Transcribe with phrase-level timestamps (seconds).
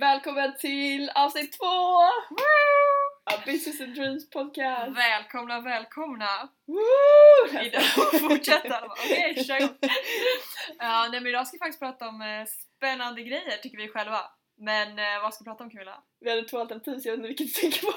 [0.00, 1.66] Välkommen till avsnitt två!
[3.34, 4.96] Av Business and Dreams podcast!
[4.96, 6.48] Välkomna, välkomna!
[6.66, 7.60] Woo!
[7.62, 7.82] Idag
[8.20, 9.76] fortsätter Okej, kör igång!
[10.78, 14.20] Ja, nej, men idag ska vi faktiskt prata om eh, spännande grejer tycker vi själva.
[14.58, 16.02] Men eh, vad ska vi prata om Camilla?
[16.20, 17.92] Vi hade två alternativ så jag vet inte vilket du tänker på.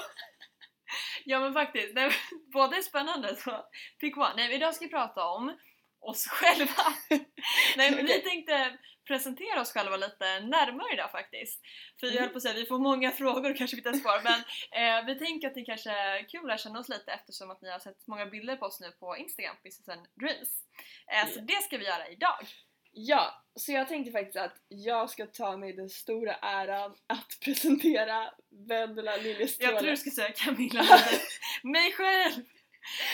[1.25, 2.12] Ja men faktiskt, nej,
[2.54, 3.66] båda är spännande så
[4.00, 4.34] pick one.
[4.36, 5.57] Nej, men idag ska vi prata om
[6.09, 6.83] oss själva.
[7.77, 8.77] nej men vi tänkte
[9.07, 11.61] presentera oss själva lite närmare idag faktiskt.
[11.99, 12.23] För jag Mm.
[12.23, 14.39] höll på att säga, vi får många frågor och kanske vi inte ens svarar men
[14.99, 17.61] eh, vi tänker att det kanske är kul att lära känna oss lite eftersom att
[17.61, 20.63] ni har sett många bilder på oss nu på Instagram, Business and Dreams.
[21.13, 22.47] Eh, Så det ska vi göra idag.
[22.97, 28.32] Ja, så jag tänkte faktiskt att jag ska ta mig den stora äran att presentera
[28.68, 29.71] Vendela Liljestråle.
[29.71, 30.83] Jag tror du skulle säga Camilla.
[31.63, 32.33] Mig själv!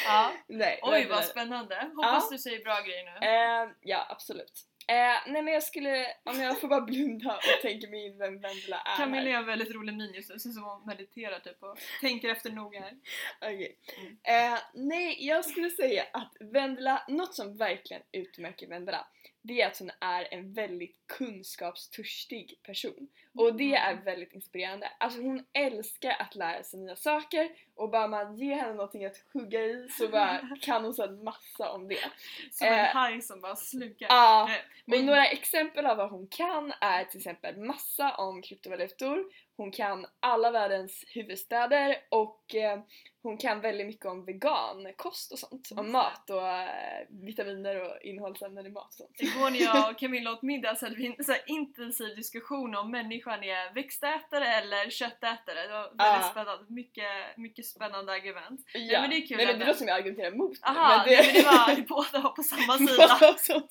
[0.06, 0.32] Ja.
[0.48, 1.76] Nej, Oj vad spännande!
[1.96, 2.28] Hoppas Ja.
[2.32, 3.28] du säger bra grejer nu.
[3.28, 4.68] Eh, ja, absolut.
[4.88, 8.40] Eh, nej men jag skulle, om jag får bara blunda och tänka mig in vem
[8.42, 12.30] Vendela är Camilla gör väldigt rolig min just nu, som hon mediterar typ och tänker
[12.30, 12.94] efter noga här.
[13.42, 13.78] Okej.
[13.98, 14.54] Mm.
[14.54, 19.08] Eh, nej, jag skulle säga att Vendela, något som verkligen utmärker Vendela,
[19.44, 23.08] det är att hon är en väldigt kunskapstörstig person.
[23.38, 24.04] Och det är Mm.
[24.04, 24.92] väldigt inspirerande.
[25.00, 29.24] Alltså hon älskar att lära sig nya saker och bara man ger henne någonting att
[29.34, 32.12] hugga i så bara kan hon en massa om det.
[32.52, 34.08] Som en Eh, haj som bara slukar.
[34.10, 39.26] Ja, Eh, Men några exempel av vad hon kan är till exempel massa om kryptovalutor,
[39.62, 42.80] hon kan alla världens huvudstäder och eh,
[43.24, 45.70] hon kan väldigt mycket om vegankost och sånt.
[45.78, 49.16] Om mat och eh, vitaminer och innehållsämnen i mat och sånt.
[49.22, 52.92] Igår när jag och Camilla åt middag så hade vi en så intensiv diskussion om
[52.92, 55.62] människan är växtätare eller köttätare.
[55.68, 56.30] Det var väldigt Ja.
[56.32, 56.66] spännande.
[56.74, 58.62] Mycket, mycket spännande argument.
[58.74, 59.02] Ja.
[59.02, 61.26] men det är kul Nej, men det låter som jag argumenterar emot Aha, men det,
[61.26, 63.64] men det var båda var på samma sida.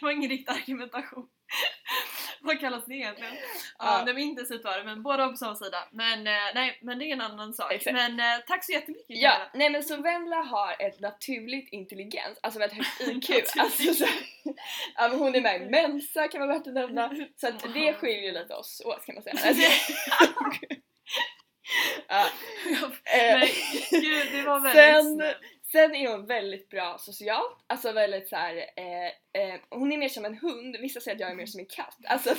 [0.00, 1.28] Det var ingen riktig argumentation.
[2.40, 3.34] Vad kallas det egentligen?
[3.78, 4.12] Ja, Ja.
[4.12, 5.88] var intensivt var det, men båda på samma sida.
[5.92, 7.72] Men eh, nej, men det är en annan sak.
[7.72, 7.94] Exakt.
[7.94, 9.50] Men eh, tack så jättemycket Ja, Camilla.
[9.54, 13.00] nej men så Vendela har ett naturligt intelligens, alltså väldigt högt
[13.30, 13.30] IQ.
[13.58, 14.06] Alltså, så,
[14.96, 17.14] ja, hon är med i Mensa kan man att nämna.
[17.36, 19.34] Så att det skiljer lite oss åt kan man säga.
[19.44, 19.62] Alltså,
[22.08, 22.20] ja,
[23.18, 23.54] eh, Nej,
[23.90, 25.36] gud det var väldigt Sen- snällt.
[25.76, 30.08] Sen är hon väldigt bra socialt, alltså väldigt så här, eh, eh, hon är mer
[30.08, 31.96] som en hund, vissa säger att jag är mer som en katt.
[32.06, 32.34] Alltså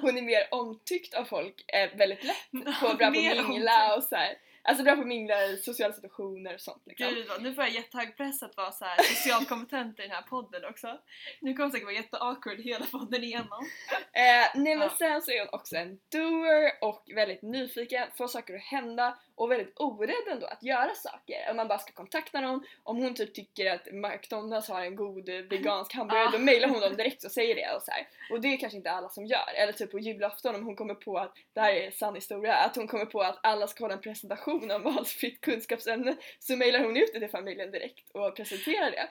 [0.00, 4.02] hon är mer omtyckt av folk, eh, väldigt lätt, på, bra på att mingla och
[4.02, 4.34] så här.
[4.62, 7.14] Alltså bra på att mingla i sociala situationer och sånt liksom.
[7.14, 10.10] Gud vad, nu får jag jättehög press att vara så här socialt kompetent i den
[10.10, 10.98] här podden också.
[11.40, 13.66] Nu kommer det säkert vara jätteawkward hela podden igenom.
[13.92, 14.94] Eh, nej men Ja.
[14.98, 19.50] sen så är hon också en doer och väldigt nyfiken, får saker att hända och
[19.50, 21.50] väldigt orädd ändå att göra saker.
[21.50, 25.28] Om man bara ska kontakta någon, om hon typ tycker att McDonalds har en god
[25.28, 26.30] eh, vegansk hamburgare Ah.
[26.30, 28.08] då mailar hon dem direkt och säger det och så här.
[28.30, 29.54] Och det är kanske inte alla som gör.
[29.54, 32.76] Eller typ på julafton om hon kommer på att, det här är sann historia, att
[32.76, 36.96] hon kommer på att alla ska hålla en presentation om valfritt kunskapsämne så mailar hon
[36.96, 39.08] ut det till familjen direkt och presenterar det.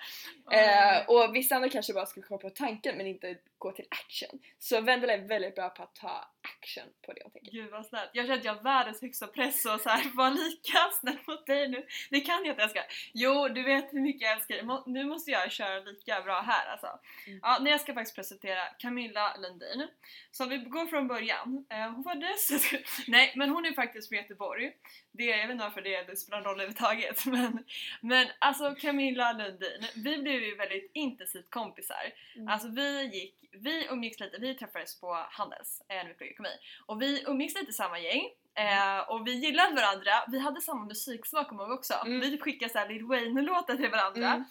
[0.58, 4.40] Eh, och vissa andra kanske bara skulle komma på tanken men inte gå till action.
[4.60, 7.52] Så Vendela är väldigt bra på att ta action på det hon tänker.
[7.52, 8.10] Gud vad snällt.
[8.14, 11.46] Jag känner att jag har världens högsta press och så här, vara lika snäll mot
[11.46, 11.86] dig nu.
[12.10, 12.84] Det kan jag inte älska.
[13.14, 14.84] Jo, du vet hur mycket jag älskar dig.
[14.86, 17.00] Nu måste jag köra lika bra här alltså.
[17.28, 17.40] Mm.
[17.44, 19.88] Ja, nej, jag ska faktiskt presentera Camilla Lundin.
[20.32, 21.66] Så vi går från början.
[21.70, 22.50] Eh, hon föddes...
[23.08, 24.72] nej, men hon är faktiskt från Göteborg.
[25.12, 27.26] Det, jag vet inte varför det, det spelar roll överhuvudtaget.
[27.36, 27.64] Men,
[28.02, 32.12] men alltså Camilla Lundin, vi blev ju väldigt intensivt kompisar.
[32.36, 32.48] Mm.
[32.48, 36.56] Alltså vi gick, vi umgicks lite, vi träffades på Handels eh, när vi pluggade ekonomi.
[36.86, 38.22] Och vi umgicks lite i samma gäng.
[38.56, 41.94] Eh, och vi gillade varandra, vi hade samma musiksmak kommer också.
[42.06, 42.20] Mm.
[42.20, 44.28] Vi skickade såhär Lil Wayne-låtar till varandra.
[44.28, 44.44] Mm.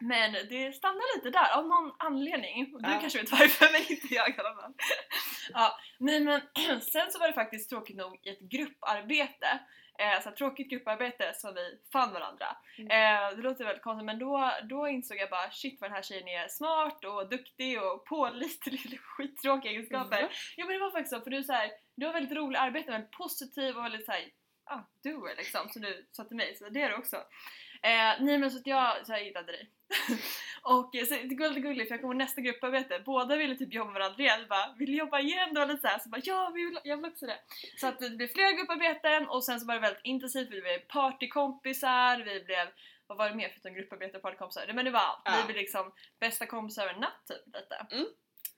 [0.00, 2.64] Men det stannade lite där av någon anledning.
[2.82, 2.98] Du Ja.
[3.00, 4.72] kanske vet varför men inte jag i alla fall.
[5.52, 6.40] Ja, nej men
[6.80, 9.60] sen så var det faktiskt tråkigt nog i ett grupparbete.
[9.98, 12.46] Eh, så tråkigt grupparbete som vi fann varandra.
[12.78, 12.90] Mm.
[12.90, 16.02] Eh, det låter väldigt konstigt men då, då insåg jag bara shit vad den här
[16.02, 19.00] tjejen är smart och duktig och pålitlig.
[19.02, 20.22] Skittråkiga egenskaper.
[20.22, 20.28] Va?
[20.56, 22.92] Ja men det var faktiskt så för du, så här, du har väldigt roliga arbeten,
[22.92, 24.24] väldigt positiv och väldigt såhär,
[24.64, 27.16] ah, doer liksom som du sa till mig, så det är du också.
[27.82, 29.70] Eh, nej men så att jag, så jag gillade dig.
[30.62, 33.74] och eh, så, det var lite gulligt för jag kommer nästa grupparbete, båda ville typ
[33.74, 35.64] jobba med varandra igen, bara vill jobba igen då?
[35.64, 37.38] Lite såhär, så bara ja vi vill, jag vill också det.
[37.76, 40.78] Så att det blev flera grupparbeten och sen så var det väldigt intensivt, vi blev
[40.78, 42.68] partykompisar, vi blev
[43.08, 44.62] vad var det mer förutom grupparbete och partykompisar?
[44.66, 45.22] Nej, Men det var allt.
[45.24, 45.34] Ja.
[45.38, 47.86] Vi blev liksom bästa kompisar över en natt typ lite.
[47.90, 48.06] Mm.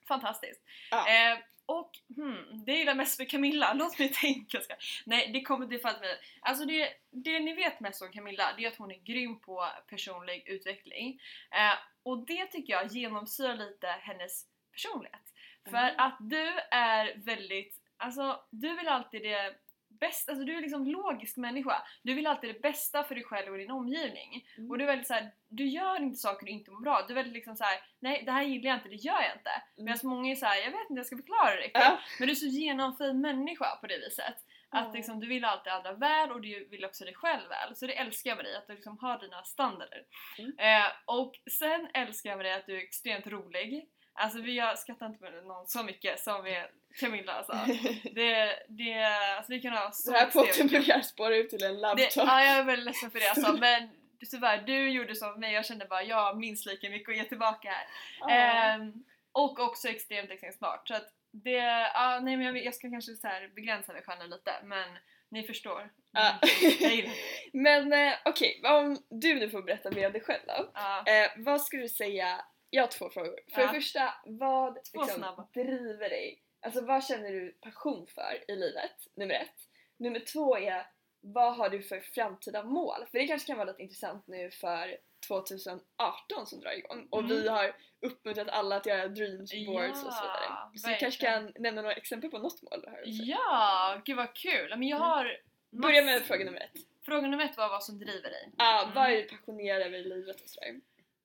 [0.07, 0.61] Fantastiskt.
[0.91, 1.07] Ja.
[1.07, 1.91] Eh, och
[2.21, 4.61] hmm, det jag gillar mest med Camilla, låt mig tänka.
[4.61, 4.73] Ska.
[5.05, 6.19] Nej, det kommer det för mig.
[6.41, 9.67] Alltså det, det ni vet mest om Camilla, det är att hon är grym på
[9.89, 11.21] personlig utveckling.
[11.51, 15.33] Eh, och det tycker jag genomsyrar lite hennes personlighet.
[15.69, 15.95] För Mm.
[15.97, 19.55] att du är väldigt alltså du vill alltid det
[20.01, 21.83] bästa, alltså du är liksom logisk människa.
[22.03, 24.47] Du vill alltid det bästa för dig själv och din omgivning.
[24.57, 24.71] Mm.
[24.71, 27.05] Och du är väldigt så här, du gör inte saker du inte mår bra.
[27.07, 29.33] Du är väldigt liksom så här, nej det här gillar jag inte, det gör jag
[29.37, 29.55] inte.
[29.77, 29.85] Mm.
[29.85, 31.83] Medan många är så här, jag vet inte, jag ska förklara det riktigt.
[31.83, 31.99] Ja.
[32.19, 34.35] Men du är så genomfin människa på det viset.
[34.73, 37.75] Att liksom, du vill alltid andra väl och du vill också dig själv väl.
[37.75, 40.03] Så det älskar jag med dig, att du liksom har dina standarder.
[40.39, 40.53] Mm.
[40.57, 43.89] Eh, och sen älskar jag med dig att du är extremt rolig.
[44.13, 46.67] Alltså vi jag skrattar inte med någon så mycket som med
[46.99, 47.53] Camilla alltså.
[48.15, 49.03] Det, det,
[49.37, 52.11] alltså vi kan ha så Den här podden börjar spåra ut till en det, labbtalk.
[52.15, 53.89] Ja jag är väldigt ledsen för det alltså men
[54.31, 57.17] tyvärr du gjorde så med mig, jag kände bara jag har minst lika mycket att
[57.17, 57.87] ge tillbaka här.
[58.19, 58.29] Ja.
[58.29, 58.93] Ehm,
[59.31, 60.81] och också extremt, extremt smart.
[60.85, 64.29] Så att det, ja, nej men jag, jag ska kanske så här begränsa mig själv
[64.29, 64.87] lite men
[65.31, 65.89] ni förstår.
[66.11, 67.09] Det.
[67.53, 70.71] Men eh, okej, om du nu får berätta mer om dig själv då.
[71.11, 73.39] Eh, vad skulle du säga, jag har två frågor.
[73.53, 73.67] För Ja.
[73.67, 76.41] det första, vad liksom, driver dig?
[76.61, 78.91] Alltså vad känner du passion för i livet?
[79.15, 79.55] Nummer ett.
[79.97, 80.85] Nummer två är,
[81.21, 83.05] vad har du för framtida mål?
[83.11, 84.97] För det kanske kan vara lite intressant nu för
[85.27, 87.31] 2018 som drar igång och Mm.
[87.31, 90.43] vi har uppmuntrat alla att göra dreams boards och så vidare.
[90.49, 93.01] Ja, Så du kanske kan nämna några exempel på något mål du har?
[93.05, 94.69] ja, gud vad kul!
[94.69, 95.09] Men jag Mm.
[95.09, 95.37] har
[95.81, 96.81] Börja med fråga nummer ett.
[97.05, 98.51] Fråga nummer ett var vad som driver dig.
[98.57, 98.95] Ah, Mm.
[98.95, 100.81] Vad är du passionerad över i livet och sådär?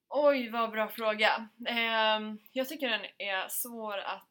[0.09, 1.49] Oj, vad bra fråga.
[1.67, 4.29] Ehm, jag tycker den är svår att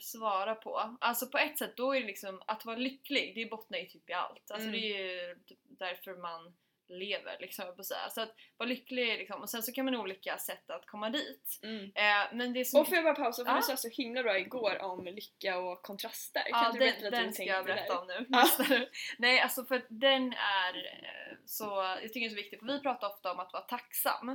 [0.00, 0.96] svara på.
[1.00, 4.10] Alltså på ett sätt, då är det liksom att vara lycklig, det bottnar ju typ
[4.10, 4.50] i allt.
[4.50, 4.80] Alltså Mm.
[4.80, 6.54] det är ju typ därför man
[6.88, 8.10] lever liksom, jag på säga.
[8.10, 11.60] Så att vara lycklig liksom, och sen så kan man olika sätt att komma dit.
[11.62, 11.84] Mm.
[11.84, 12.80] Eh, men det som...
[12.80, 13.56] Och får jag bara pausa, för Ja.
[13.56, 16.42] du sa så himla bra igår om lycka och kontraster.
[16.50, 18.26] Kan inte du berätta lite den ska jag berätta om nu.
[18.68, 18.88] Nu.
[19.18, 21.64] Nej, alltså för den är eh, så,
[22.02, 24.28] jag tycker den är så viktig för vi pratar ofta om att vara tacksam.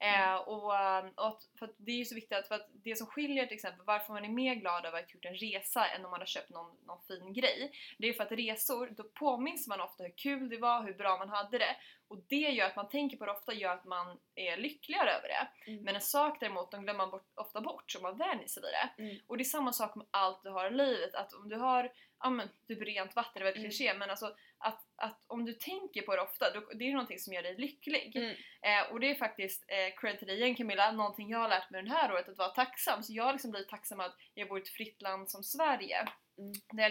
[0.00, 0.40] Eh, Mm.
[0.40, 3.06] och, eh, och att, för att det är ju så viktigt för att det som
[3.06, 6.04] skiljer till exempel varför man är mer glad över att ha gjort en resa än
[6.04, 7.72] om man har köpt någon, någon fin grej.
[7.98, 11.18] Det är för att resor, då påminns man ofta hur kul det var, hur bra
[11.18, 11.76] man hade det.
[12.08, 15.28] Och det gör att man tänker på det ofta gör att man är lyckligare över
[15.28, 15.70] det.
[15.70, 15.84] Mm.
[15.84, 18.72] Men en sak däremot, de glömmer man bort, ofta bort som man vänjer sig vid
[18.72, 19.02] det.
[19.02, 19.16] Mm.
[19.26, 21.92] Och det är samma sak med allt du har i livet, att om du har
[22.20, 23.70] ja men typ rent vatten, det är väldigt Mm.
[23.70, 27.18] kliché men alltså att, att om du tänker på det ofta, då, det är någonting
[27.18, 28.16] som gör dig lycklig.
[28.16, 28.30] Mm.
[28.62, 31.70] Eh, och det är faktiskt, eh, cred till dig igen Camilla, någonting jag har lärt
[31.70, 33.02] mig det här året, att vara tacksam.
[33.02, 36.08] Så jag har liksom blivit tacksam att jag bor i ett fritt land som Sverige.
[36.38, 36.52] Mm.
[36.72, 36.90] Där jag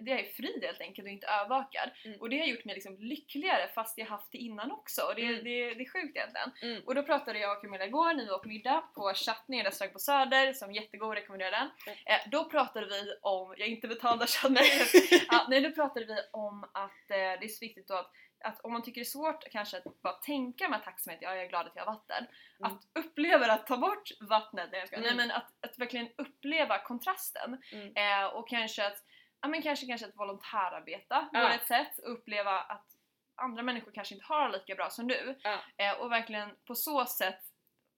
[0.00, 1.90] det är fri helt enkelt och inte övervakad.
[2.04, 2.20] Mm.
[2.20, 5.02] Och det har gjort mig liksom lyckligare fast jag haft det innan också.
[5.02, 5.44] Och det, Mm.
[5.44, 6.52] det, det är sjukt egentligen.
[6.62, 6.82] Mm.
[6.86, 9.92] Och då pratade jag och Camilla igår när vi på middag på Chutney, en restaurang
[9.92, 11.70] på Söder som jättegod, rekommenderar den.
[11.86, 11.98] Mm.
[12.06, 14.64] Eh, då pratade vi om, jag inte betalda Chutney,
[15.28, 18.10] ja, nej då pratade vi om att eh, det är så viktigt då att,
[18.44, 21.44] att om man tycker det är svårt kanske att bara tänka med tacksamhet, ja jag
[21.44, 22.26] är glad att jag har vatten.
[22.60, 22.72] Mm.
[22.72, 25.06] Att uppleva att ta bort vattnet, nej, jag ska, Mm.
[25.06, 27.62] nej men att, att verkligen uppleva kontrasten.
[27.72, 27.92] Mm.
[27.96, 29.04] Eh, och kanske att,
[29.46, 31.40] ja men kanske, kanske att volontärarbeta Ja.
[31.42, 32.86] vore ett sätt, och uppleva att
[33.34, 35.38] andra människor kanske inte har lika bra som du.
[35.42, 35.58] Ja.
[35.76, 37.40] Eh, och verkligen på så sätt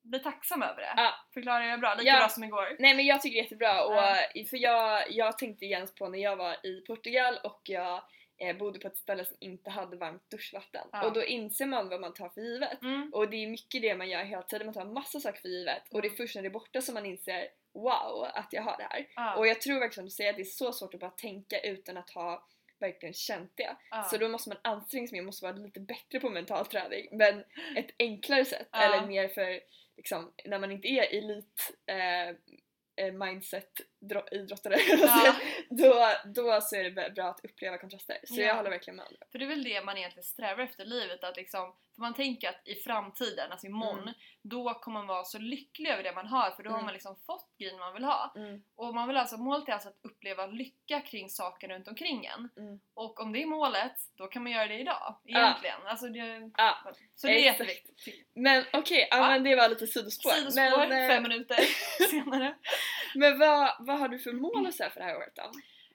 [0.02, 0.92] bli tacksam över det.
[0.96, 1.14] Ja.
[1.34, 1.94] Förklarar jag bra?
[1.94, 2.18] Lika Ja.
[2.18, 2.76] bra som igår.
[2.78, 4.16] Nej men jag tycker det är jättebra och Ja.
[4.34, 8.02] eh, för jag, jag tänkte genast på när jag var i Portugal och jag
[8.38, 12.00] eh, bodde på ett ställe som inte hade varmt duschvatten och då inser man vad
[12.00, 12.82] man tar för givet.
[12.82, 13.10] Mm.
[13.14, 15.82] Och det är mycket det man gör hela tiden, man tar massa saker för givet
[15.92, 18.76] och det är först när det är borta som man inser wow att jag har
[18.76, 19.08] det här.
[19.16, 19.36] Ja.
[19.36, 21.60] Och jag tror verkligen som du säger att det är så svårt att bara tänka
[21.60, 22.46] utan att ha
[22.78, 23.76] verkligen känt det.
[23.90, 24.02] ja.
[24.02, 27.44] Så då måste man anstränga sig mer, måste vara lite bättre på mental träning men
[27.76, 28.78] ett enklare sätt Ja.
[28.82, 29.60] eller mer för
[29.96, 32.28] liksom, när man inte är elit eh,
[33.06, 35.36] eh, mindset dro- idrottare Ja.
[35.70, 38.18] då, då så är det bra att uppleva kontraster.
[38.24, 38.46] Så Ja.
[38.46, 39.26] jag håller verkligen med om det.
[39.32, 42.14] För det är väl det man egentligen strävar efter i livet, att liksom, för man
[42.14, 44.14] tänker att i framtiden, alltså imorgon, Mm.
[44.42, 46.84] då kommer man vara så lycklig över det man har för då har Mm.
[46.84, 48.34] man liksom fått grejen man vill ha.
[48.76, 52.48] Och man vill alltså, målet är alltså att uppleva lycka kring saker runt omkring en.
[52.64, 52.80] Mm.
[52.94, 55.16] Och om det är målet, då kan man göra det idag.
[55.24, 55.40] Ja.
[55.40, 55.86] Egentligen.
[55.86, 56.76] Alltså det, Ja,
[57.14, 58.00] så det är jätteviktigt.
[58.34, 59.28] Men okej, ja, Ja.
[59.28, 60.30] men det var lite sidospår.
[60.30, 61.56] Sidospår, men, eh, fem minuter
[62.10, 62.54] senare.
[63.14, 65.50] men vad, vad har du för mål så här för det här året då?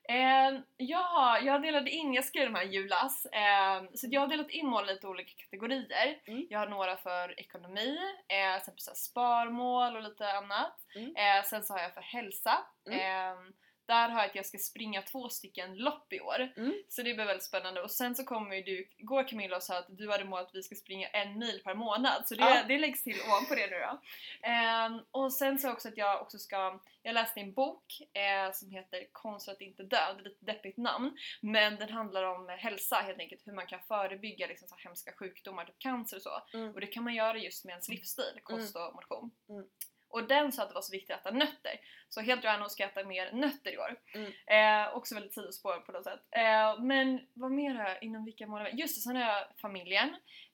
[0.09, 4.27] Eh, jag, har, jag delade in, jag skrev de här julas, eh, så jag har
[4.27, 6.21] delat in mål i lite olika kategorier.
[6.27, 6.47] Mm.
[6.49, 10.75] Jag har några för ekonomi, eh, sen så sparmål och lite annat.
[10.95, 11.15] Mm.
[11.15, 12.57] Eh, sen så har jag för hälsa.
[12.91, 13.52] Mm.
[13.93, 16.51] Där har jag att jag ska springa två stycken lopp i år.
[16.57, 16.73] Mm.
[16.89, 17.81] Så det blir väldigt spännande.
[17.81, 20.55] Och sen så kommer ju du, igår Camilla och sa att du hade mål att
[20.55, 22.27] vi ska springa en mil per månad.
[22.27, 22.63] Så det, Ja.
[22.67, 24.01] det läggs till ovanpå det nu då.
[24.47, 28.71] Ehm, och sen så också att jag också ska, jag läste en bok eh, som
[28.71, 31.17] heter Konst att inte dö, det är ett lite deppigt namn.
[31.41, 35.65] Men den handlar om hälsa helt enkelt, hur man kan förebygga liksom, så hemska sjukdomar,
[35.65, 36.41] typ cancer och så.
[36.53, 36.73] Mm.
[36.73, 39.31] Och det kan man göra just med ens livsstil, kost och motion.
[39.49, 39.65] Mm.
[40.13, 41.71] Och den sa att det var så viktigt att äta nötter.
[42.09, 43.95] Så helt random ska jag äta mer nötter i år.
[44.15, 44.31] Mm.
[44.47, 46.19] Eh, också väldigt sidospår på något sätt.
[46.31, 48.71] Eh, men vad mer har jag inom vilka månader?
[48.71, 50.09] Just det, sen har jag familjen.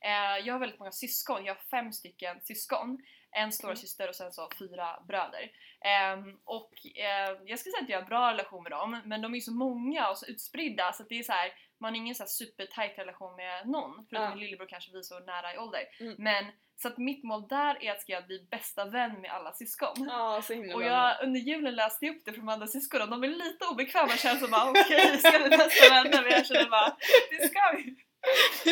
[0.06, 2.98] Eh, jag har väldigt många syskon, jag har fem stycken syskon.
[3.32, 3.78] En stora Mm.
[3.78, 5.52] syster och sen så fyra bröder.
[5.86, 9.32] Ehm, och eh, jag skulle säga att jag har bra relation med dem, men de
[9.34, 12.16] är ju så många och så utspridda så det är så här, man har ingen
[12.16, 14.30] så här supertight relation med någon, förutom Ja.
[14.30, 15.84] min lillebror kanske vi är så nära i ålder.
[16.00, 16.16] Mm.
[16.18, 16.46] Men
[16.82, 19.96] så att mitt mål där är att ska jag bli bästa vän med alla syskon.
[20.10, 23.10] Ja, så himla Och jag, under julen läste jag upp det för de andra syskonen,
[23.10, 26.46] de är lite obekväma känns som bara okej, vi ska bli bästa vänner men jag
[26.46, 26.98] känner bara
[27.32, 27.96] det ska vi!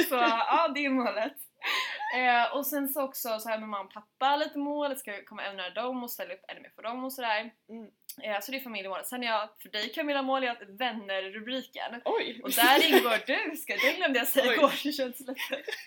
[0.03, 1.33] Så ja, det är målet.
[2.15, 5.25] Eh, och sen så också så här med mamma och pappa lite mål, ska jag
[5.25, 7.53] komma ännu nära dem och ställa upp ännu mer för dem och sådär.
[7.69, 7.91] Mm.
[8.23, 9.07] Eh, så det är familjemålet.
[9.07, 12.01] Sen är jag, för dig Camilla mål att vänner-rubriken.
[12.05, 12.41] Oj!
[12.43, 15.35] Och där ingår du, ska, det glömde jag säga igår, det känns lite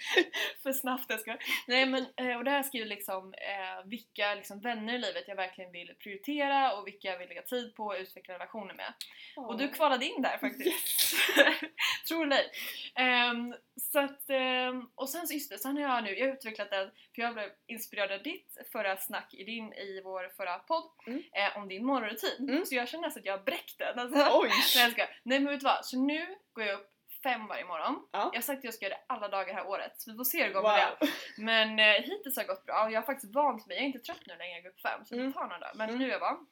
[0.62, 1.36] för snabbt jag ska.
[1.66, 5.36] Nej men, eh, och där har jag liksom eh, vilka liksom, vänner i livet jag
[5.36, 8.92] verkligen vill prioritera och vilka jag vill lägga tid på och utveckla relationer med.
[9.36, 11.16] Och du kvalade in där faktiskt.
[12.08, 12.50] Tror det eller.
[12.94, 16.34] Ehm, så att, ehm, och sen så just det, sen har jag nu, jag har
[16.34, 20.58] utvecklat den, för jag blev inspirerad av ditt förra snack i din, i vår förra
[20.58, 21.22] podd, Mm.
[21.32, 22.19] eh, om din morgonrutin.
[22.38, 22.66] Mm.
[22.66, 23.98] Så jag känner nästan att jag har bräckt den.
[23.98, 24.28] Alltså.
[24.32, 24.48] Oj!
[24.76, 25.06] Nej jag ska.
[25.22, 25.84] Nej men vet du vad?
[25.86, 26.90] Så nu går jag upp
[27.22, 28.08] fem varje morgon.
[28.12, 28.30] Ja.
[28.32, 30.16] Jag har sagt att jag ska göra det alla dagar det här året, så vi
[30.16, 31.08] får se hur det går med det.
[31.42, 33.86] Men eh, hittills har det gått bra och jag har faktiskt vant mig, jag är
[33.86, 35.26] inte trött nu längre jag går upp fem så Mm.
[35.26, 35.74] det tar några dagar.
[35.74, 35.98] Men Mm.
[36.00, 36.46] nu är jag van.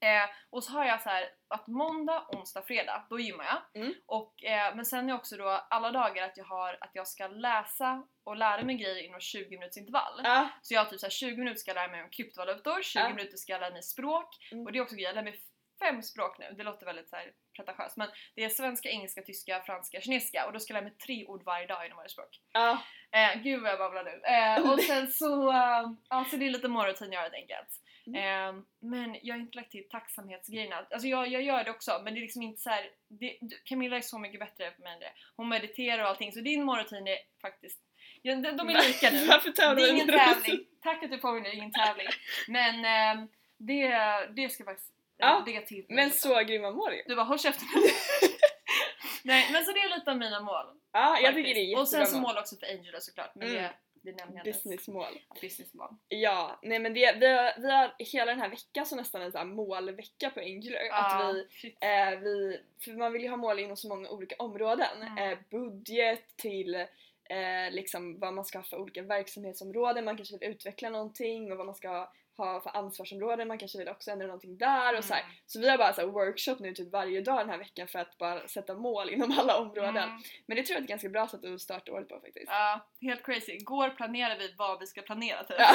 [0.00, 3.82] Eh, och så har jag så här att måndag, onsdag, fredag, då gymmar jag.
[3.82, 3.94] Mm.
[4.06, 7.26] Och, eh, men sen är också då alla dagar att jag har att jag ska
[7.28, 10.20] läsa och lära mig grejer inom 20 minuters intervall.
[10.24, 12.82] Ja, Så jag har typ så här 20 minuter ska jag lära mig om kryptovalutor,
[12.82, 13.08] 20 Ja.
[13.08, 14.66] minuter ska jag lära mig språk Mm.
[14.66, 15.40] och det är också grejer, jag lär mig
[15.80, 19.62] fem språk nu, det låter väldigt så här pretentiöst men det är svenska, engelska, tyska,
[19.66, 22.40] franska, kinesiska och då ska jag lära mig tre ord varje dag inom varje språk.
[22.52, 22.78] ja.
[23.10, 24.20] Eh, gud vad jag babblar nu.
[24.24, 27.68] Eh, och sen så, eh, ja, så det är lite morgonrutin jag har helt enkelt.
[28.06, 28.56] Mm.
[28.56, 30.86] Eh, men jag har inte lagt till tacksamhetsgrejerna.
[30.90, 33.96] Alltså jag, jag gör det också men det är liksom inte så här, det, Camilla
[33.96, 35.12] är så mycket bättre för mig än det.
[35.36, 37.80] Hon mediterar och allting så din morgonrutin är faktiskt,
[38.22, 39.26] ja, de, de är lika nu.
[39.28, 40.66] Varför Det är ingen en tävling.
[40.82, 42.06] Tack att du påminner, ingen tävling.
[42.48, 43.24] Men eh,
[43.58, 43.88] det,
[44.36, 45.86] det ska faktiskt Ja, lägga till.
[45.88, 47.02] Men så grymma mål ju.
[47.06, 47.68] Du bara håll käften
[49.22, 50.66] Nej men så det är lite av mina mål.
[50.92, 53.34] Ja, jag tycker det är jättebra Och sen så mål också för Angela såklart.
[53.34, 53.62] Men Mm.
[53.62, 53.70] det,
[54.06, 54.64] det nämnde jag inte ens.
[54.64, 55.20] Businessmål.
[55.40, 55.88] Businessmål.
[56.08, 59.32] Ja, nej men det, vi, har, vi har hela den här veckan så nästan en
[59.32, 60.80] sån målvecka på Angular.
[60.92, 65.02] Att vi, eh, vi, för man vill ju ha mål inom så många olika områden.
[65.02, 65.32] Mm.
[65.32, 70.48] Eh, budget till eh, liksom vad man ska ha för olika verksamhetsområden, man kanske vill
[70.48, 74.58] utveckla någonting och vad man ska ha för ansvarsområden, man kanske vill också ändra någonting
[74.58, 75.22] där och så här.
[75.22, 75.32] Mm.
[75.46, 78.18] Så vi har bara så workshop nu typ varje dag den här veckan för att
[78.18, 79.96] bara sätta mål inom alla områden.
[79.96, 80.18] Mm.
[80.46, 82.46] Men det tror jag är ett ganska bra sätt att starta året på faktiskt.
[82.48, 83.52] Ja, helt crazy.
[83.52, 85.56] Igår planerade vi vad vi ska planera typ.
[85.58, 85.74] Ja,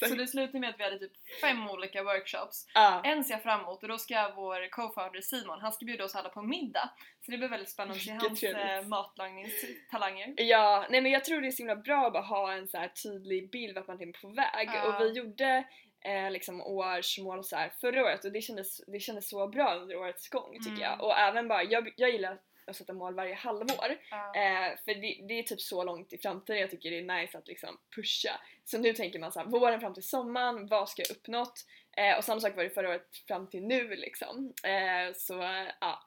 [0.08, 2.66] Så det slutade med att vi hade typ fem olika workshops.
[2.74, 3.00] Ja.
[3.04, 6.14] En ser jag fram emot och då ska vår co-founder Simon, han ska bjuda oss
[6.14, 6.90] alla på middag.
[7.24, 8.82] Så det blir väldigt spännande att se hans trevligt.
[8.84, 10.34] eh, matlagningstalanger.
[10.36, 12.88] Ja, nej men jag tror det är så himla bra att bara ha en så
[13.02, 14.70] tydlig bild vart man är på väg.
[14.74, 14.88] Ja.
[14.88, 15.64] Och vi gjorde
[16.06, 19.96] eh, liksom årsmål så här förra året och det kändes, det kändes så bra under
[19.96, 20.82] årets gång tycker Mm.
[20.82, 21.00] jag.
[21.00, 23.98] Och även bara, jag, jag gillar att sätta mål varje halvår.
[24.10, 24.34] Ja.
[24.36, 27.38] Eh, för det, det är typ så långt i framtiden jag tycker det är nice
[27.38, 28.40] att liksom pusha.
[28.64, 31.64] Så nu tänker man så här, våren fram till sommaren, vad ska jag uppnått?
[31.96, 34.52] Eh, och samma sak var det förra året fram till nu liksom.
[34.64, 35.34] Eh, så
[35.80, 36.02] ja.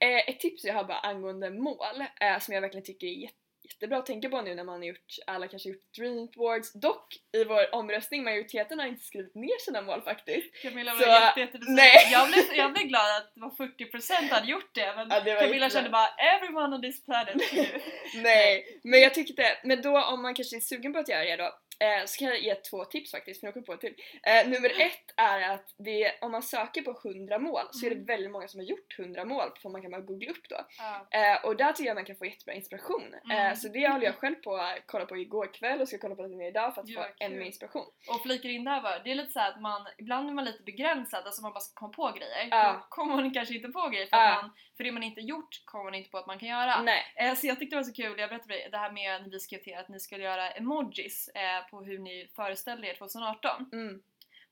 [0.00, 3.34] Eh, ett tips jag har bara angående mål eh, som jag verkligen tycker är jätte
[3.72, 6.72] jättebra att tänka på nu när man har gjort, alla kanske gjort dreamboards.
[6.72, 10.62] Dock i vår omröstning, majoriteten har inte skrivit ner sina mål faktiskt.
[10.62, 11.74] Camilla Så, jätte, jättebesviken.
[11.74, 12.08] nej.
[12.12, 15.34] Jag blev, jag blev glad att det var 40% hade gjort det men Ja, det
[15.34, 17.36] var Camilla kände bara everyone on this planet.
[18.14, 21.36] Nej, men jag tyckte, men då om man kanske är sugen på att göra det
[21.36, 21.44] då
[21.86, 23.94] eh, så kan jag ge två tips faktiskt, för jag kom på till.
[24.22, 27.94] Eh, nummer ett är att det, om man söker på 100 mål så är det
[27.96, 28.06] Mm.
[28.06, 30.66] väldigt många som har gjort 100 mål, för man kan bara googla upp då.
[30.78, 31.08] Ja.
[31.10, 33.14] Eh, och där tycker jag man kan få jättebra inspiration.
[33.30, 33.56] Eh, Mm.
[33.60, 36.22] Så det håller jag själv på att kolla på igår kväll och ska kolla på
[36.22, 37.86] lite mer idag för att Gud, få ännu mer inspiration.
[38.08, 40.62] Och flikar in där var, det är lite så att man, ibland är man lite
[40.62, 42.48] begränsad, alltså man bara ska komma på grejer.
[42.50, 42.72] Ja.
[42.72, 44.36] Då kommer man kanske inte på grejer för, Ja.
[44.36, 46.82] att man, för det man inte gjort kommer man inte på att man kan göra.
[46.82, 47.02] Nej.
[47.16, 49.22] Eh, så jag tyckte det var så kul, jag berättade för dig, det här med
[49.22, 52.94] när vi skrev till att ni skulle göra emojis eh, på hur ni föreställde er
[52.94, 53.68] 2018.
[53.72, 54.02] Mm.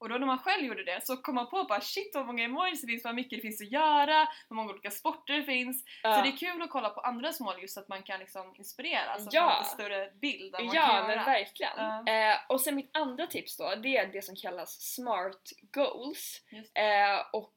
[0.00, 2.44] Och då när man själv gjorde det så kom man på bara shit vad många
[2.44, 5.84] emojis det finns, vad mycket det finns att göra, hur många olika sporter det finns.
[6.02, 6.14] Ja.
[6.16, 8.54] Så det är kul att kolla på andras mål just så att man kan liksom
[8.58, 9.50] inspireras och Ja.
[9.50, 11.24] få lite större bild av vad man Ja kan men göra.
[11.24, 11.72] verkligen.
[11.76, 12.06] Ja.
[12.12, 16.40] Eh, och sen mitt andra tips då, det är det som kallas SMART goals.
[16.74, 17.52] Eh, och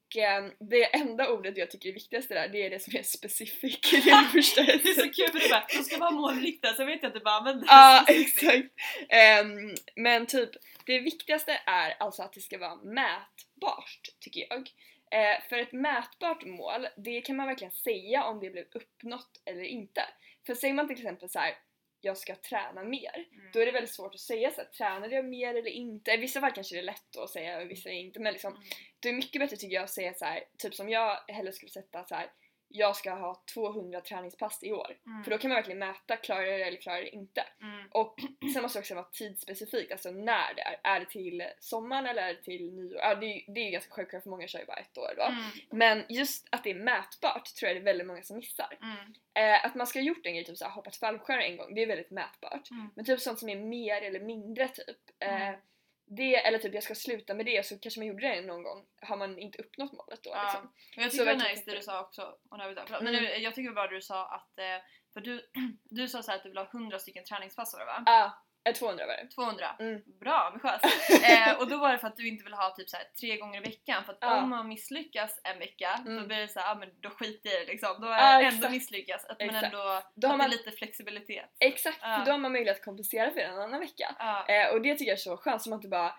[0.59, 3.79] det enda ordet jag tycker är viktigast där, det är det som är specific.
[3.91, 6.73] Det är det första Det är så kul för du bara, de ska vara målinriktade
[6.75, 8.43] så vet jag att du bara använder Ja, specifikt.
[8.43, 8.67] exakt.
[9.09, 10.49] Ehm, men typ,
[10.85, 14.69] det viktigaste är alltså att det ska vara mätbart, tycker jag.
[15.13, 19.63] Eh, för ett mätbart mål, det kan man verkligen säga om det blev uppnått eller
[19.63, 20.01] inte.
[20.45, 21.53] För säger man till exempel så här:
[22.01, 23.51] jag ska träna mer, Mm.
[23.53, 26.11] då är det väldigt svårt att säga så här, tränade jag mer eller inte?
[26.11, 28.63] I vissa fall kanske det är lätt att säga och vissa inte, men liksom, Mm.
[28.99, 31.69] det är mycket bättre tycker jag att säga så här, typ som jag hellre skulle
[31.71, 32.27] sätta så här.
[32.73, 34.97] Jag ska ha 200 träningspass i år.
[35.05, 35.23] Mm.
[35.23, 37.43] För då kan man verkligen mäta, klarar jag det eller klarar jag det inte?
[37.61, 37.87] Mm.
[37.91, 38.15] Och
[38.53, 40.79] sen måste det också vara tidsspecifikt, alltså när det är.
[40.83, 42.99] Är det till sommaren eller är det till nyår?
[42.99, 45.13] Ja, det, är, det är ju ganska självklart för många kör ju bara ett år
[45.17, 45.23] då.
[45.23, 45.43] Mm.
[45.71, 48.77] Men just att det är mätbart tror jag det är väldigt många som missar.
[48.81, 49.13] Mm.
[49.33, 51.81] Eh, att man ska ha gjort en grej, typ såhär, hoppat fallskärm en gång, det
[51.81, 52.71] är väldigt mätbart.
[52.71, 52.89] Mm.
[52.95, 54.97] Men typ sånt som är mer eller mindre typ.
[55.19, 55.59] Eh, Mm.
[56.17, 58.85] Det, eller typ jag ska sluta med det så kanske man gjorde det någon gång,
[59.01, 60.43] har man inte uppnått målet då Ja.
[60.43, 60.65] liksom.
[60.67, 62.69] Och jag Så tycker det var verkligen nice det du sa också, och nu har
[62.69, 63.23] vi förlåt, men Mm.
[63.25, 65.49] det- jag tycker det var bra det du sa att, eh, för du,
[65.89, 68.03] du sa så att du vill ha 100 stycken träningspass var det va?
[68.05, 69.27] Ja, ah, 200 var det.
[69.27, 69.65] 200?
[69.79, 70.01] Mm.
[70.19, 70.85] Bra, ambitiöst!
[71.29, 73.37] eh, och då var det för att du inte vill ha typ så här, tre
[73.37, 74.37] gånger i veckan för att Ja.
[74.43, 76.27] om man misslyckas en vecka då Mm.
[76.27, 78.01] blir det så här, ah, men då skiter jag i det liksom.
[78.01, 78.71] Då Ja, jag ändå exakt.
[78.71, 79.25] misslyckas.
[79.25, 79.65] Att man Exakt.
[79.73, 81.49] ändå Då har man- lite flexibilitet.
[81.59, 82.17] Exakt, Ja.
[82.17, 84.15] för då har man möjlighet att kompensera för en annan vecka.
[84.19, 84.45] Ja.
[84.47, 86.15] Eh, och det tycker jag är så skönt, som att du bara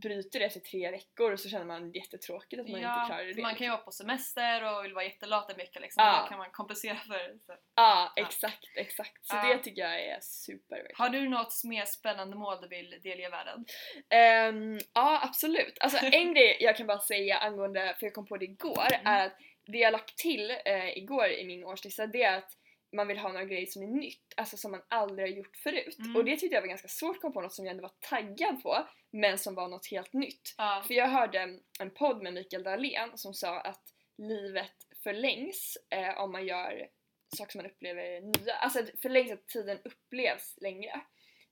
[0.00, 3.42] bryter det efter tre veckor och så känner man jättetråkigt att man inte klarade det.
[3.42, 6.04] man kan ju vara på semester och vill vara jättelat en vecka liksom.
[6.04, 6.20] Ja.
[6.22, 7.38] Då kan man kompensera för det.
[7.74, 8.22] Ja, Ja.
[8.22, 9.26] exakt, exakt.
[9.26, 9.42] Så Ja.
[9.48, 10.90] det tycker jag är super.
[10.94, 13.64] Har du något mer spännande mål du vill delge världen?
[14.10, 15.76] Ehm, ja, absolut.
[15.80, 19.06] Alltså en grej jag kan bara säga angående, för jag kom på det igår, Mm.
[19.06, 22.56] är att det jag lagt till eh, igår i min årslista det är att
[22.92, 25.98] man vill ha några grejer som är nytt, alltså som man aldrig har gjort förut.
[25.98, 26.16] Mm.
[26.16, 27.94] Och det tyckte jag var ganska svårt att komma på något som jag ändå var
[28.00, 30.54] taggad på, men som var något helt nytt.
[30.58, 30.84] Ja.
[30.86, 33.82] För jag hörde en podd med Mikael Dahlén som sa att
[34.18, 36.88] livet förlängs eh, om man gör
[37.36, 38.54] saker som man upplever nya.
[38.54, 41.00] Alltså förlängs att tiden upplevs längre.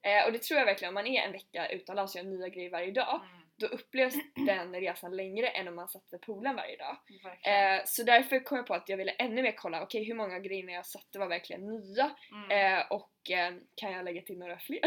[0.03, 2.49] Eh, och det tror jag verkligen, om man är en vecka utomlands och gör nya
[2.49, 4.15] grejer varje dag, Mm, då upplevs
[4.47, 6.97] den resan längre än om man satt vid poolen varje dag.
[7.43, 10.39] Eh, så därför kom jag på att jag ville ännu mer kolla, okej hur många
[10.39, 12.79] grejer jag satte var verkligen nya Mm.
[12.79, 14.81] eh, och eh, kan jag lägga till några fler?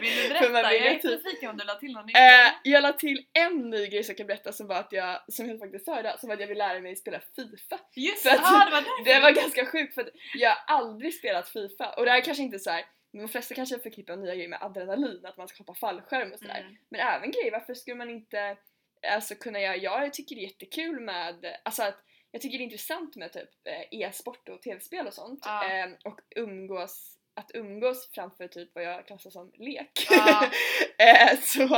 [0.00, 0.74] Vill du berätta?
[0.74, 3.70] Jag är typ- nyfiken om du la till någon ny Eh, jag la till en
[3.70, 6.20] ny grej som jag kan berätta som var att jag, som jag faktiskt sa idag,
[6.20, 7.78] som var att jag vill lära mig spela FIFA.
[7.96, 9.04] Just det, ah, det var därför.
[9.14, 12.22] Det var ganska sjukt för att jag har aldrig spelat FIFA och det här är
[12.22, 12.84] kanske inte så här.
[13.12, 16.60] De flesta kanske förknippar nya grejer med adrenalin, att man ska hoppa fallskärm och sådär.
[16.60, 16.76] Mm.
[16.88, 18.56] Men även grejer, varför skulle man inte
[19.06, 22.64] alltså, kunna göra, jag tycker det är jättekul med, alltså att jag tycker det är
[22.64, 25.46] intressant med typ eh, e-sport och tv-spel och sånt.
[25.46, 30.06] Eh, och umgås, att umgås framför typ vad jag klassar som lek.
[30.10, 30.50] Ja.
[30.98, 31.74] eh, så,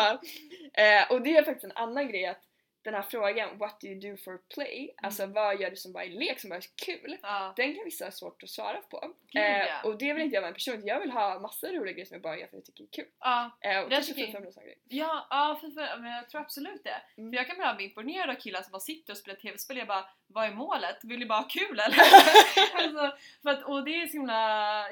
[0.74, 2.42] eh, och det är faktiskt en annan grej att
[2.82, 4.94] den här frågan, what do you do for play?
[5.02, 7.16] Alltså vad gör du som bara är lek, som bara är kul?
[7.22, 7.52] Ja.
[7.56, 9.14] Den kan vissa ha svårt att svara på.
[9.30, 9.82] Gud, eh, ja.
[9.84, 12.14] och det vill inte jag vara en person, jag vill ha massa roliga grejer som
[12.14, 13.12] jag bara gör för att jag tycker det är kul.
[13.20, 13.50] Ja.
[13.60, 14.78] Eh, och Det kanske tycker jag- FIFA är en sån grej.
[14.88, 17.02] Ja, ja för, för, men jag tror absolut det.
[17.16, 17.30] Mm.
[17.32, 19.86] För jag kan bara bli imponerad av killar som bara sitter och spelar tv-spel jag
[19.86, 20.98] bara Vad är målet?
[21.02, 21.98] Vill ni bara ha kul eller?
[22.84, 24.34] alltså, för att, och det är så himla...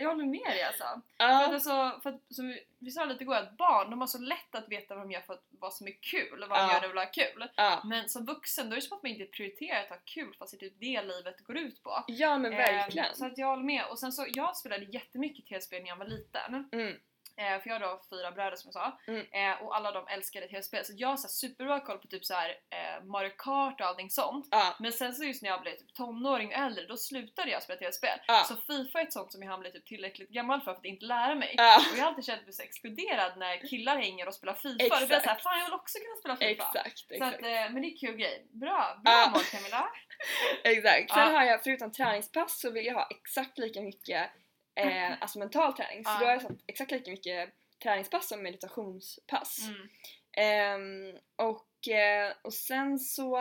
[0.01, 0.85] Jag håller med dig alltså.
[0.85, 4.01] För att, Ja, alltså för att, som vi, vi sa lite igår att barn de
[4.01, 6.49] har så lätt att veta vad de gör för att, vad som är kul och
[6.49, 6.69] vad de Ja.
[6.69, 7.49] gör när de vill ha kul.
[7.57, 7.81] ja.
[7.85, 10.51] Men som vuxen då är det som att man inte prioriterar att ha kul fast
[10.61, 12.05] det är typ det livet går ut på.
[12.07, 13.07] ja men verkligen.
[13.07, 13.85] Ehm, så att jag håller med.
[13.91, 16.69] Och sen så, jag spelade jättemycket tv-spel när jag var liten.
[16.73, 16.97] Mm.
[17.39, 18.99] Eh, för jag har då fyra bröder som jag sa.
[19.13, 19.27] Mm.
[19.33, 20.85] Eh, och alla de älskade tv-spel.
[20.85, 24.11] Så jag har så superbra koll på typ så här, eh, Mario Kart och allting
[24.11, 24.49] sånt.
[24.51, 27.63] Ja, Men sen så just när jag blev typ tonåring och äldre då slutade jag
[27.63, 28.19] spela tv-spel.
[28.27, 28.45] Ja.
[28.49, 30.85] Så Fifa är ett sånt som jag har blivit typ tillräckligt gammal för, för att
[30.85, 31.55] inte lära mig.
[31.57, 31.77] ja.
[31.93, 34.85] Och jag har alltid känt mig så exkluderad när killar hänger och spelar Fifa.
[34.85, 35.01] Exakt.
[35.01, 36.65] Då blir jag såhär, fan jag vill också kunna spela Fifa.
[36.81, 37.45] Exakt, Så att, exakt.
[37.45, 38.47] eh, men det är kul grej.
[38.51, 39.31] Bra, bra Ja.
[39.33, 39.89] mål Camilla.
[40.65, 41.11] exakt.
[41.13, 44.31] Sen har jag, förutom träningspass så vill jag ha exakt lika mycket
[44.79, 46.05] eh, alltså mental träning.
[46.05, 47.51] Så då har jag satt exakt lika mycket
[47.83, 49.59] träningspass som meditationspass.
[49.69, 49.89] Mm.
[50.37, 53.39] Ehm, och, eh, och sen så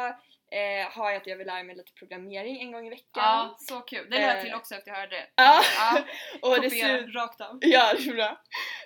[0.51, 3.05] eh, har jag att jag vill lära mig lite programmering en gång i veckan.
[3.13, 4.09] Ja, så kul.
[4.09, 4.43] Det la jag Eh.
[4.43, 5.27] till också efter jag hörde det.
[5.35, 5.61] Ja.
[5.77, 6.03] ja
[6.41, 7.59] och det slut, rakt av.
[7.61, 8.41] Ja, det är bra.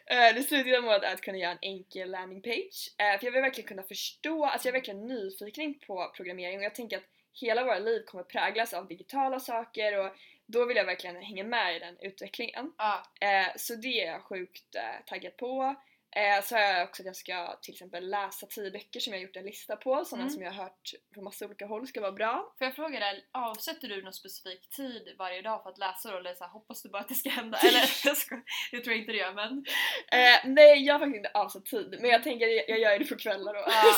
[0.06, 2.94] Eh, det slutliga målet är att kunna göra en enkel landing page.
[2.98, 6.64] Eh, för jag vill verkligen kunna förstå, alltså jag är verkligen nyfiken på programmering och
[6.64, 10.16] jag tänker att hela våra liv kommer präglas av digitala saker och
[10.52, 12.74] då vill jag verkligen hänga med i den utvecklingen.
[12.78, 13.04] Ja.
[13.22, 15.76] Eh, så det är jag sjukt eh, taggad på.
[16.16, 19.20] Eh, så har jag också att jag ska till exempel läsa 10 böcker som jag
[19.20, 20.34] har gjort en lista på, sådana Mm.
[20.34, 22.54] som jag har hört från massa olika håll ska vara bra.
[22.58, 26.18] Får jag fråga dig, avsätter du någon specifik tid varje dag för att läsa då?
[26.18, 27.58] Eller så här, hoppas du bara att det ska hända?
[27.64, 29.66] Eller jag skojar, det tror jag inte du gör men...
[30.12, 33.00] Eh, nej, jag har faktiskt inte avsatt tid men jag tänker att jag, jag gör
[33.00, 33.60] det på kvällar då.
[33.68, 33.96] Ja.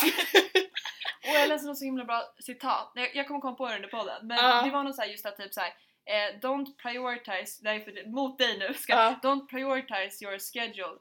[1.30, 3.90] Och jag läste något så himla bra citat, jag, jag kommer komma på det under
[3.90, 4.62] podden, men Ja.
[4.62, 5.74] det var något såhär just att typ såhär
[6.06, 9.20] eh, Don't prioritize, nej för, mot dig nu, ska, Ja.
[9.24, 10.98] don't prioritize your schedule,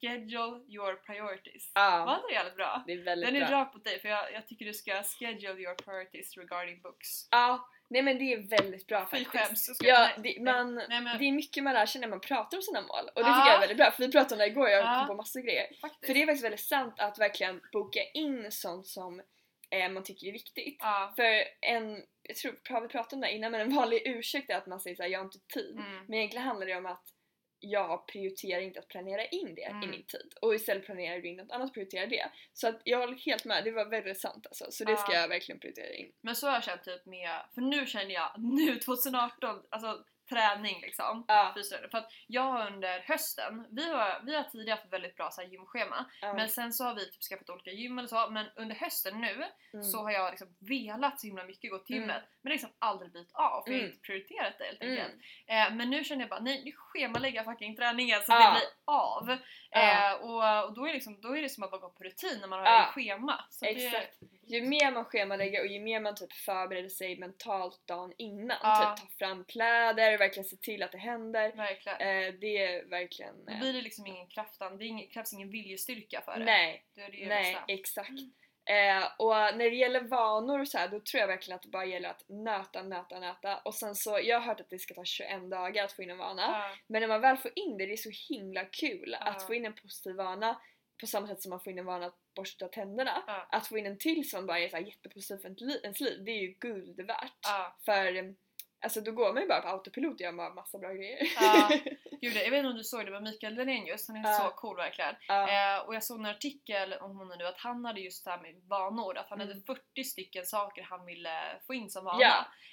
[0.00, 1.72] schedule your priorities.
[1.74, 2.82] Ja, Var det jävligt bra?
[2.86, 3.70] det är väldigt Den är bra.
[3.74, 7.28] mot dig för jag, jag tycker du ska schedule your priorities regarding books.
[7.30, 9.76] Ja, nej men det är väldigt bra Fy faktiskt.
[9.76, 12.56] ska- Ja, det, man, nej, men det är mycket man lär sig när man pratar
[12.58, 14.46] om sina mål och det tycker jag är väldigt bra för vi pratade om det
[14.46, 14.98] igår och jag Ja.
[14.98, 15.66] kom på massor grejer.
[15.80, 16.06] faktiskt.
[16.06, 19.22] För det är faktiskt väldigt sant att verkligen boka in sånt som
[19.80, 20.76] eh, man tycker är viktigt.
[20.80, 21.12] Ja.
[21.16, 24.50] För en, jag tror har vi pratat om det här innan men en vanlig ursäkt
[24.50, 25.76] är att man säger såhär jag har inte tid.
[25.78, 26.04] Mm.
[26.06, 27.04] Men egentligen handlar det om att
[27.66, 29.90] jag prioriterar inte att planera in det i Mm.
[29.90, 32.30] min tid och istället planerar du in något annat prioriterar det.
[32.52, 34.66] Så att jag håller helt med, det var väldigt sant alltså.
[34.70, 35.20] Så det ska Ja.
[35.20, 36.12] jag verkligen prioritera in.
[36.20, 40.80] Men så har jag känt typ med, för nu känner jag, nu 2018, alltså träning
[40.80, 41.24] liksom.
[41.28, 41.54] Ja.
[41.90, 45.48] För att jag under hösten, vi har, vi har tidigare haft väldigt bra så här,
[45.48, 46.34] gymschema ja.
[46.34, 49.44] men sen så har vi typ skaffat olika gym eller så men under hösten nu
[49.74, 49.84] Mm.
[49.84, 52.08] så har jag liksom velat så himla mycket gå till Mm.
[52.08, 53.90] gymmet men liksom aldrig blivit av för jag har Mm.
[53.90, 54.98] inte prioriterat det helt Mm.
[54.98, 55.14] enkelt.
[55.46, 58.38] Eh, men nu känner jag bara nej nu schemalägger jag fucking träningen så Ja.
[58.50, 59.30] det blir av.
[59.70, 62.38] Eh, och, och då, är liksom, då är det som att bara gå på rutin
[62.40, 62.82] när man har Ja.
[62.86, 63.44] ett schema.
[63.50, 64.18] Så Exakt.
[64.46, 68.96] Ju mer man schemalägger och ju mer man typ förbereder sig mentalt dagen innan, Ja.
[68.96, 71.52] typ ta fram kläder, verkligen se till att det händer.
[72.00, 73.44] Eh, det är verkligen...
[73.44, 76.44] Då Eh, blir det liksom ingen kraftan, det krävs ingen viljestyrka för det.
[76.44, 78.10] nej, Det är det nej, exakt.
[78.70, 81.68] Eh, och när det gäller vanor och så här, då tror jag verkligen att det
[81.68, 83.58] bara gäller att nöta, nöta, nöta.
[83.58, 86.10] Och sen så, jag har hört att det ska ta 21 dagar att få in
[86.10, 86.42] en vana.
[86.42, 86.70] Ja.
[86.86, 89.26] Men när man väl får in det, det är så himla kul Ja.
[89.26, 90.60] att få in en positiv vana
[91.00, 93.22] på samma sätt som man får in en vana att borsta tänderna.
[93.26, 93.46] Ja.
[93.50, 96.00] Att få in en till som bara är så här jättepositiv för ens li- ens
[96.00, 97.32] liv, det är ju guld värt.
[97.42, 97.76] Ja.
[97.84, 98.24] För eh,
[98.84, 101.18] alltså då går man ju bara på autopilot och gör bara massa bra grejer.
[101.40, 101.68] Ja.
[102.20, 104.38] Gud, jag vet inte om du såg det med Mikael Lenenius, han är Ja.
[104.38, 105.14] så cool verkligen.
[105.28, 108.40] Eh, och jag såg en artikel om honom nu att han hade just det här
[108.42, 109.48] med vanor, att han Mm.
[109.48, 112.18] hade 40 stycken saker han ville få in som vana.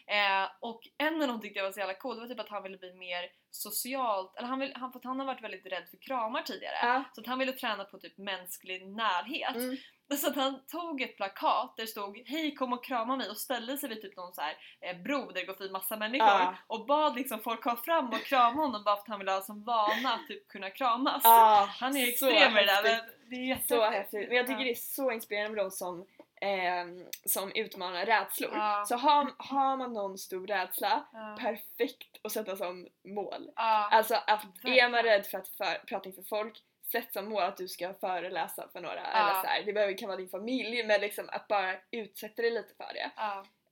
[0.08, 2.50] Eh, och en av dem tyckte jag var så jävla cool, det var typ att
[2.50, 5.66] han ville bli mer socialt, eller han, vill, han, för att han har varit väldigt
[5.66, 6.76] rädd för kramar tidigare.
[6.82, 7.04] Ja.
[7.16, 9.56] Så att han ville träna på typ mänsklig närhet.
[9.56, 9.78] Mm.
[10.18, 13.38] Så att han tog ett plakat där det stod Hej kom och krama mig och
[13.38, 16.28] ställde sig vid typ någon så här, eh, bro där det går förbi massa människor
[16.28, 16.56] Ja.
[16.68, 19.42] och bad liksom folk komma fram och krama honom bara för att han ville ha
[19.42, 21.22] som vana att typ kunna kramas.
[21.26, 23.70] Ah, Han är extrem med det där men det är jättehäftigt.
[23.70, 24.28] Så häftigt.
[24.28, 24.66] Men jag tycker Ja.
[24.66, 26.06] det är så inspirerande med de som,
[26.42, 28.52] ehm, som utmanar rädslor.
[28.54, 28.84] Ja.
[28.88, 31.38] Så har, har man någon stor rädsla, Ja.
[31.40, 33.52] perfekt att sätta som mål.
[33.56, 33.90] Ja.
[33.92, 36.58] Alltså att är man rädd för att för, prata inför folk,
[36.92, 39.06] sätt som mål att du ska föreläsa för några.
[39.06, 42.52] Eller så här, det behöver, kan vara din familj men liksom att bara utsätta dig
[42.52, 43.12] lite för det.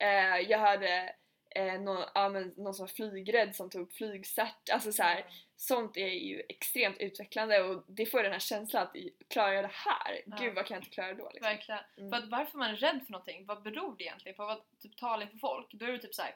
[0.06, 1.16] Eh, jag hörde
[1.56, 4.70] eh, någon, ja, men, någon som var flygrädd som tog flygcert.
[4.74, 8.96] Alltså så här, sånt är ju extremt utvecklande och det får den här känslan att
[9.28, 10.22] klarar jag det här?
[10.26, 10.38] Ja.
[10.40, 11.30] Gud vad kan jag inte klara då?
[11.34, 11.50] Liksom.
[11.52, 11.82] Verkligen.
[11.98, 12.10] Mm.
[12.12, 14.46] För att varför man är rädd för någonting, vad beror det egentligen på?
[14.46, 15.68] Vad typ talar inför folk?
[15.72, 16.36] Då är det typ så här.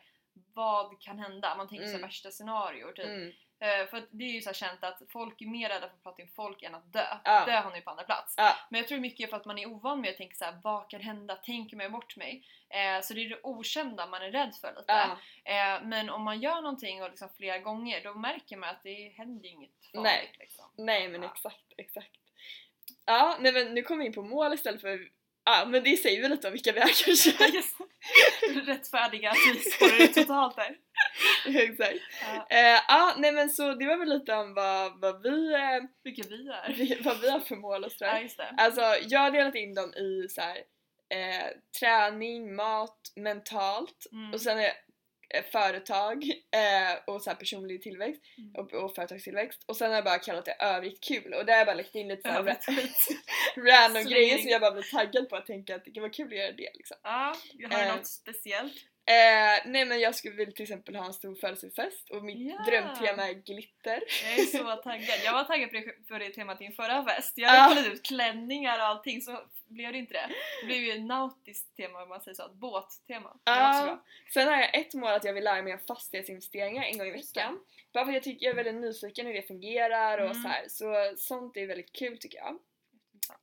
[0.53, 1.55] vad kan hända?
[1.55, 2.01] Man tänker Mm.
[2.01, 3.05] värsta scenarier typ.
[3.05, 3.31] Mm.
[3.63, 6.03] Eh, för det är ju så här känt att folk är mer rädda för att
[6.03, 7.05] prata inför folk än att dö.
[7.23, 7.45] Ja.
[7.45, 8.33] Dö har ni på andra plats.
[8.37, 8.55] Ja.
[8.69, 10.89] Men jag tror mycket för att man är ovan med att tänka så här, vad
[10.89, 11.35] kan hända?
[11.35, 12.47] Tänker mig bort mig?
[12.69, 14.83] Eh, så det är det okända man är rädd för lite.
[14.87, 15.17] Ja.
[15.43, 19.13] Eh, men om man gör någonting och liksom flera gånger då märker man att det
[19.17, 20.03] händer inget farligt.
[20.03, 20.35] Nej.
[20.39, 20.65] Liksom.
[20.77, 22.19] Nej men exakt, exakt.
[23.05, 25.09] Ja, nej men nu kommer vi in på mål istället för
[25.45, 27.31] Ja men det säger väl lite om vilka vi är kanske.
[28.71, 30.77] Rättfärdiga att vi spårar totalt där.
[31.45, 31.99] exakt.
[32.21, 35.79] Ja, Eh, Ja nej men så det var väl lite om vad, vad, vi, eh,
[36.03, 37.03] vilka vi är.
[37.03, 38.29] vad vi har för mål och sådär.
[38.37, 38.45] Ja.
[38.57, 40.57] Alltså jag har delat in dem i så här,
[41.09, 41.47] eh,
[41.79, 44.33] träning, mat, mentalt Mm.
[44.33, 44.71] och sen är
[45.33, 48.55] eh, företag eh, och så personlig tillväxt Mm.
[48.55, 51.57] och, och företagstillväxt och sen har jag bara kallat det övrigt kul och där har
[51.59, 53.07] jag bara lagt in lite så här Övrigt skit.
[53.57, 56.11] random Släng grejer som jag bara blir taggad på att tänka att det kan vara
[56.13, 56.97] kul att göra det liksom.
[57.03, 57.35] Ja,
[57.71, 57.95] har Eh.
[57.95, 58.73] något speciellt.
[59.05, 62.63] Eh, nej men jag skulle vilja till exempel ha en stor födelsedagsfest och mitt Ja.
[62.65, 64.03] drömtema är glitter.
[64.23, 65.19] Jag är så taggad.
[65.25, 67.33] Jag var taggad på det, på det temat i din förra fest.
[67.37, 67.59] Jag Ja.
[67.59, 70.29] hade kollat ut klänningar och allting så blev det inte det.
[70.61, 73.37] Det blev ju ett nautiskt tema om man säger så, ett båttema.
[73.43, 73.81] Ja.
[73.85, 74.03] bra.
[74.33, 77.11] Sen har jag ett mål att jag vill lära mig om fastighetsinvesteringar en gång i
[77.11, 77.59] veckan.
[77.93, 80.43] Bara för att jag, tycker, jag är väldigt nyfiken hur det fungerar och Mm.
[80.43, 80.63] så här.
[80.67, 82.59] Så sånt är väldigt kul tycker jag.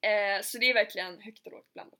[0.02, 1.99] Eh, så det är verkligen högt och lågt blandat.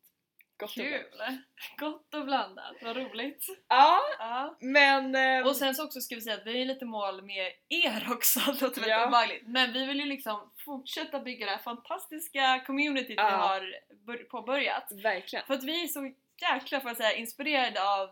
[0.61, 1.29] Gott och blandat.
[1.29, 1.39] Kul!
[1.79, 3.47] Gott och blandat, vad roligt.
[3.69, 4.57] Ja, Ja.
[4.61, 5.15] men...
[5.15, 8.09] ehm, Och sen så också ska vi säga att vi är lite mål med er
[8.11, 9.07] också, det låter väldigt Ja.
[9.07, 9.43] obehagligt.
[9.47, 13.31] Men vi vill ju liksom fortsätta bygga det här fantastiska communityt vi Ja.
[13.31, 13.75] har
[14.07, 14.93] bör- påbörjat.
[15.03, 15.47] verkligen.
[15.47, 18.09] För att vi är så jäkla får jag säga, inspirerade av,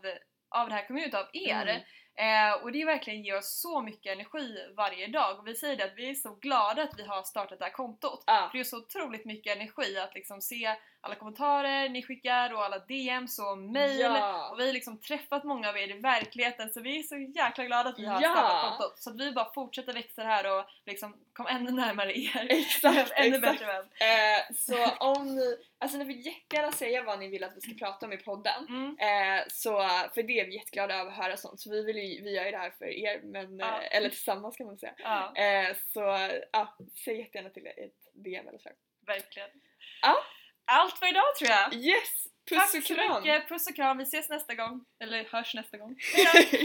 [0.50, 1.62] av det här communityt, av er.
[1.62, 1.82] Mm.
[2.18, 5.38] Eh, och det verkligen ger oss så mycket energi varje dag.
[5.38, 7.72] Och vi säger det att vi är så glada att vi har startat det här
[7.72, 8.22] kontot.
[8.26, 12.54] Ja, För det är så otroligt mycket energi att liksom se alla kommentarer ni skickar
[12.54, 14.00] och alla DMs och mail.
[14.00, 14.48] Ja.
[14.50, 17.64] Och vi har liksom träffat många av er i verkligheten så vi är så jäkla
[17.64, 18.30] glada att vi har Ja.
[18.30, 18.98] startat kontot.
[18.98, 22.46] Så att vi bara fortsätter växa det här och liksom komma ännu närmare er.
[22.50, 23.42] Exakt, ännu exakt.
[23.52, 23.84] bättre vän.
[24.00, 27.86] Eh, så om ni, alltså ni får jättegärna säga vad ni vill att vi ska
[27.86, 28.66] prata om i podden.
[28.68, 28.96] Mm.
[28.98, 29.70] Eh, så,
[30.14, 31.60] för det är vi jätteglada över att höra sånt.
[31.60, 33.82] Så vi, vill ju, vi gör ju det här för er, men, Ja.
[33.82, 34.94] eh, eller tillsammans kan man säga.
[34.98, 36.00] Ja, Eh, så
[36.52, 38.70] ja, säg jättegärna till ett DM eller så.
[39.06, 39.50] verkligen.
[40.02, 40.16] Ja.
[40.70, 41.74] Allt för idag tror jag.
[41.74, 42.24] Yes!
[42.50, 43.22] Puss Tack och så kram!
[43.22, 43.98] mycket, puss och kram.
[43.98, 44.84] Vi ses nästa gång.
[45.02, 45.96] Eller hörs nästa gång.
[46.14, 46.58] Hej då!